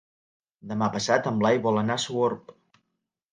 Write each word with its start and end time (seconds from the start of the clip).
Demà 0.71 0.87
passat 0.95 1.29
en 1.33 1.37
Blai 1.43 1.61
vol 1.67 1.79
anar 1.83 1.99
a 2.01 2.03
Sogorb. 2.05 2.51